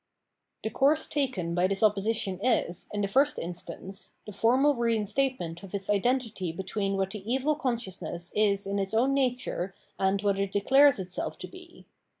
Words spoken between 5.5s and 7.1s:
of the identity be tween